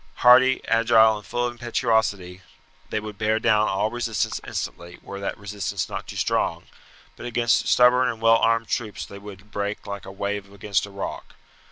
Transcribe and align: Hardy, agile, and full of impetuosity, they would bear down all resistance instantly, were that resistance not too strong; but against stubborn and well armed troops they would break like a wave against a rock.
Hardy, 0.25 0.61
agile, 0.67 1.17
and 1.17 1.25
full 1.27 1.45
of 1.45 1.51
impetuosity, 1.51 2.41
they 2.89 2.99
would 2.99 3.19
bear 3.19 3.39
down 3.39 3.67
all 3.67 3.91
resistance 3.91 4.41
instantly, 4.47 4.97
were 5.03 5.19
that 5.19 5.37
resistance 5.37 5.89
not 5.89 6.07
too 6.07 6.15
strong; 6.15 6.63
but 7.15 7.27
against 7.27 7.67
stubborn 7.67 8.09
and 8.09 8.19
well 8.19 8.37
armed 8.37 8.67
troops 8.67 9.05
they 9.05 9.19
would 9.19 9.51
break 9.51 9.85
like 9.85 10.07
a 10.07 10.11
wave 10.11 10.51
against 10.51 10.87
a 10.87 10.89
rock. 10.89 11.35